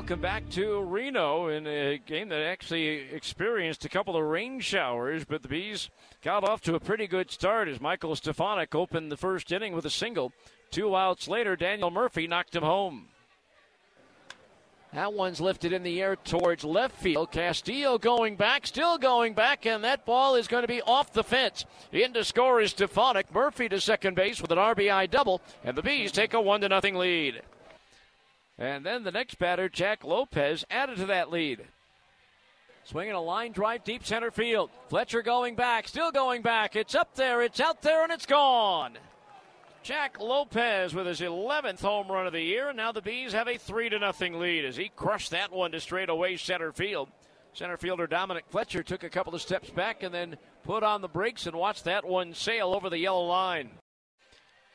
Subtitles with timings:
[0.00, 5.26] Welcome back to Reno in a game that actually experienced a couple of rain showers,
[5.26, 5.90] but the Bees
[6.22, 9.84] got off to a pretty good start as Michael Stefanic opened the first inning with
[9.84, 10.32] a single.
[10.70, 13.08] Two outs later, Daniel Murphy knocked him home.
[14.94, 17.30] That one's lifted in the air towards left field.
[17.30, 21.22] Castillo going back, still going back, and that ball is going to be off the
[21.22, 21.66] fence.
[21.92, 23.32] In to score is Stefanic.
[23.34, 26.70] Murphy to second base with an RBI double, and the Bees take a one to
[26.70, 27.42] nothing lead.
[28.60, 31.64] And then the next batter, Jack Lopez, added to that lead.
[32.84, 34.70] Swinging a line drive deep center field.
[34.88, 36.76] Fletcher going back, still going back.
[36.76, 38.98] It's up there, it's out there, and it's gone.
[39.82, 43.48] Jack Lopez with his 11th home run of the year, and now the Bees have
[43.48, 47.08] a 3 to nothing lead as he crushed that one to straightaway center field.
[47.54, 51.08] Center fielder Dominic Fletcher took a couple of steps back and then put on the
[51.08, 53.70] brakes and watched that one sail over the yellow line.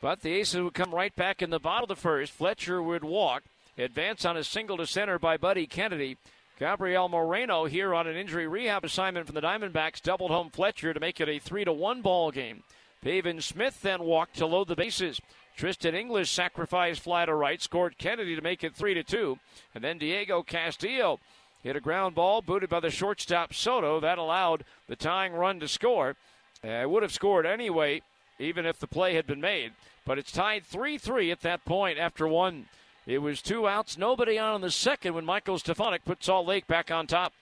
[0.02, 2.32] But the Aces would come right back in the bottom of the first.
[2.32, 3.44] Fletcher would walk.
[3.78, 6.18] Advance on a single to center by Buddy Kennedy.
[6.58, 11.00] Gabriel Moreno here on an injury rehab assignment from the Diamondbacks doubled home Fletcher to
[11.02, 12.64] make it a 3 to 1 ball game.
[13.02, 15.20] Pavin Smith then walked to load the bases.
[15.58, 19.38] Tristin English sacrificed fly to right, scored Kennedy to make it 3 to 2.
[19.74, 21.20] And then Diego Castillo
[21.62, 24.00] hit a ground ball booted by the shortstop Soto.
[24.00, 26.16] That allowed the tying run to score.
[26.64, 28.02] Uh, would have scored anyway,
[28.40, 29.74] even if the play had been made.
[30.06, 32.68] But it's tied 3 3 at that point after one.
[33.06, 36.66] It was two outs, nobody on in the second when Michael Stefanic put Salt Lake
[36.66, 37.34] back on top.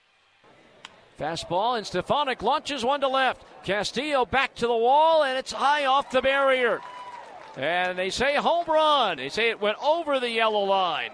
[1.18, 3.44] Fastball, and Stefanic launches one to left.
[3.64, 6.80] Castillo back to the wall, and it's high off the barrier.
[7.56, 9.16] And they say home run.
[9.16, 11.12] They say it went over the yellow line.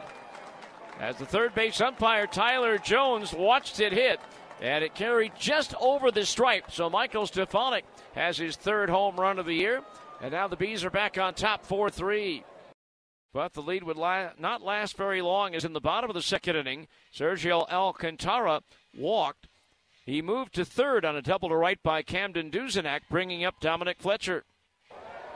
[0.98, 4.20] As the third base umpire, Tyler Jones, watched it hit,
[4.60, 6.72] and it carried just over the stripe.
[6.72, 7.84] So Michael Stefanic
[8.14, 9.82] has his third home run of the year.
[10.22, 12.44] And now the Bees are back on top 4 3.
[13.32, 16.22] But the lead would la- not last very long as in the bottom of the
[16.22, 18.62] second inning, Sergio Alcantara
[18.96, 19.46] walked.
[20.04, 23.98] He moved to third on a double to right by Camden Duzenack, bringing up Dominic
[24.00, 24.44] Fletcher.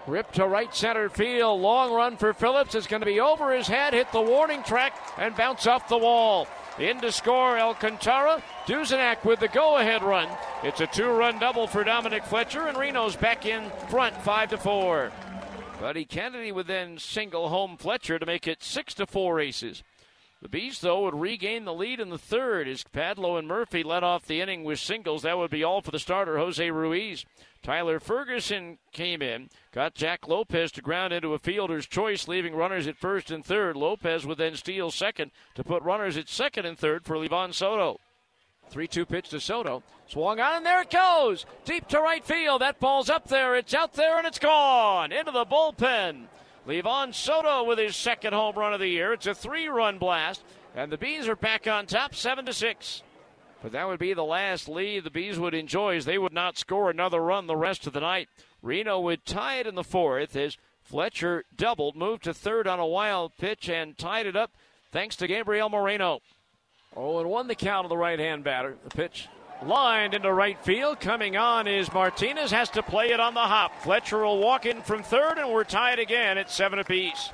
[0.06, 1.60] Rip to right center field.
[1.60, 2.74] Long run for Phillips.
[2.74, 5.96] It's going to be over his head, hit the warning track, and bounce off the
[5.96, 6.46] wall.
[6.78, 8.42] In to score Alcantara.
[8.66, 10.28] Duzenack with the go ahead run.
[10.62, 14.58] It's a two run double for Dominic Fletcher, and Reno's back in front 5 to
[14.58, 15.12] 4.
[15.80, 19.82] Buddy Kennedy would then single home Fletcher to make it six to four aces.
[20.40, 24.02] The Bees, though, would regain the lead in the third as Padlo and Murphy led
[24.02, 25.22] off the inning with singles.
[25.22, 27.24] That would be all for the starter, Jose Ruiz.
[27.62, 32.86] Tyler Ferguson came in, got Jack Lopez to ground into a fielder's choice, leaving runners
[32.86, 33.74] at first and third.
[33.74, 37.98] Lopez would then steal second to put runners at second and third for Livan Soto.
[38.70, 39.82] 3 2 pitch to Soto.
[40.06, 41.46] Swung on, and there it goes.
[41.64, 42.60] Deep to right field.
[42.60, 43.56] That ball's up there.
[43.56, 45.12] It's out there, and it's gone.
[45.12, 46.26] Into the bullpen.
[46.66, 49.12] Livan Soto with his second home run of the year.
[49.12, 50.42] It's a three run blast,
[50.74, 53.02] and the Bees are back on top 7 to 6.
[53.62, 56.58] But that would be the last lead the Bees would enjoy as they would not
[56.58, 58.28] score another run the rest of the night.
[58.62, 62.86] Reno would tie it in the fourth as Fletcher doubled, moved to third on a
[62.86, 64.50] wild pitch, and tied it up
[64.90, 66.20] thanks to Gabriel Moreno.
[66.96, 68.76] Oh, and one the count of the right hand batter.
[68.84, 69.28] The pitch
[69.64, 71.00] lined into right field.
[71.00, 72.50] Coming on is Martinez.
[72.50, 73.80] Has to play it on the hop.
[73.82, 77.30] Fletcher will walk in from third, and we're tied again at seven apiece.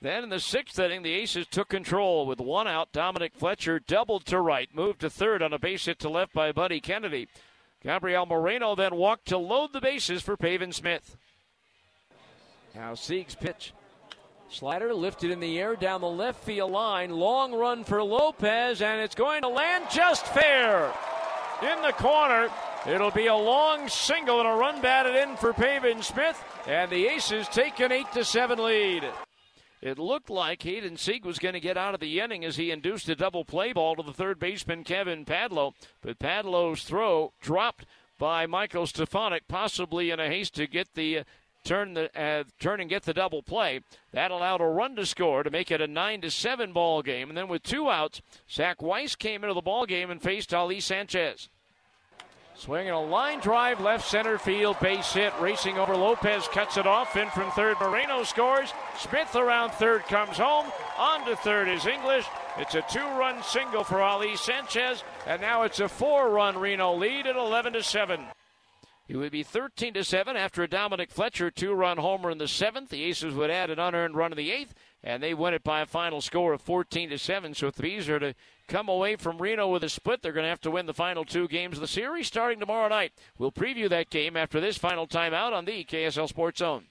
[0.00, 2.92] Then in the sixth inning, the Aces took control with one out.
[2.92, 6.52] Dominic Fletcher doubled to right, moved to third on a base hit to left by
[6.52, 7.28] Buddy Kennedy.
[7.82, 11.16] Gabriel Moreno then walked to load the bases for Pavin Smith.
[12.74, 13.72] Now Sieg's pitch
[14.48, 17.10] Slider lifted in the air down the left field line.
[17.10, 20.92] Long run for Lopez, and it's going to land just fair.
[21.62, 22.48] In the corner.
[22.86, 27.06] It'll be a long single and a run batted in for Pavin Smith, and the
[27.06, 29.04] Aces take an 8 to 7 lead.
[29.80, 32.70] It looked like Hayden Sieg was going to get out of the inning as he
[32.70, 37.86] induced a double play ball to the third baseman Kevin Padlo, but Padlo's throw dropped
[38.18, 41.24] by Michael Stefanic, possibly in a haste to get the
[41.64, 43.80] turn the uh, turn and get the double play.
[44.12, 47.28] That allowed a run to score to make it a nine to seven ball game.
[47.28, 50.80] And then with two outs, Zach Weiss came into the ball game and faced Ali
[50.80, 51.48] Sanchez.
[52.56, 57.16] Swinging a line drive left center field, base hit, racing over Lopez, cuts it off.
[57.16, 58.72] In from third, Moreno scores.
[58.96, 60.66] Smith around third comes home.
[60.96, 62.24] On to third is English.
[62.56, 67.34] It's a two-run single for Ali Sanchez, and now it's a four-run Reno lead at
[67.34, 68.20] 11 to seven.
[69.06, 72.48] It would be 13 to 7 after a Dominic Fletcher two run homer in the
[72.48, 72.88] seventh.
[72.88, 74.72] The Aces would add an unearned run in the eighth,
[75.02, 77.52] and they win it by a final score of 14 to 7.
[77.52, 78.34] So if the Bees are to
[78.66, 81.26] come away from Reno with a split, they're going to have to win the final
[81.26, 83.12] two games of the series starting tomorrow night.
[83.36, 86.86] We'll preview that game after this final timeout on the KSL Sports Zone.